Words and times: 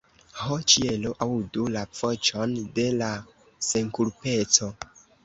Ho 0.43 0.55
ĉielo, 0.71 1.11
aŭdu 1.25 1.65
la 1.75 1.83
voĉon 1.99 2.55
de 2.79 2.87
la 3.03 3.11
senkulpeco! 3.69 4.71